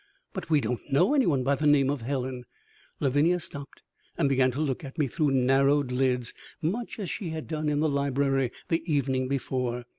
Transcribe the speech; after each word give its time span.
"But 0.33 0.49
we 0.49 0.61
don't 0.61 0.81
know 0.91 1.13
anyone 1.13 1.43
by 1.43 1.53
the 1.53 1.67
name 1.67 1.91
of 1.91 2.01
Helen" 2.01 2.45
Lavinia 3.01 3.39
stopped 3.39 3.83
and 4.17 4.27
began 4.27 4.49
to 4.49 4.59
look 4.59 4.83
at 4.83 4.97
me 4.97 5.05
through 5.05 5.29
narrowed 5.29 5.91
lids 5.91 6.33
much 6.59 6.97
as 6.97 7.07
she 7.07 7.29
had 7.29 7.45
done 7.47 7.69
in 7.69 7.81
the 7.81 7.87
library 7.87 8.49
the 8.69 8.81
evening 8.91 9.27
before. 9.27 9.83